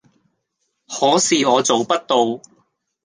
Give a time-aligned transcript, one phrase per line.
[0.87, 2.41] 可是我做不到